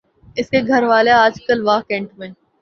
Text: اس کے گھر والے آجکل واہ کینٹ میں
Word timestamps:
اس 0.37 0.49
کے 0.49 0.59
گھر 0.67 0.83
والے 0.83 1.11
آجکل 1.15 1.59
واہ 1.67 1.81
کینٹ 1.87 2.09
میں 2.17 2.29